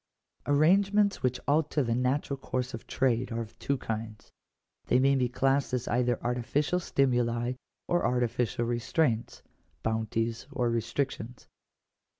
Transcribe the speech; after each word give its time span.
§1. 0.47 0.53
Arrangements 0.55 1.21
which 1.21 1.39
alter 1.47 1.83
the 1.83 1.93
natural 1.93 2.35
course 2.35 2.73
of 2.73 2.87
trade 2.87 3.31
are 3.31 3.39
of 3.41 3.59
two 3.59 3.77
kinds; 3.77 4.31
they 4.87 4.97
may 4.97 5.13
be 5.13 5.29
classed 5.29 5.75
as 5.75 5.87
either 5.89 6.19
artificial 6.23 6.79
stimuli 6.79 7.53
or 7.87 8.03
artificial 8.03 8.65
restraints— 8.65 9.43
bounties 9.83 10.47
or 10.51 10.71
restrictions. 10.71 11.47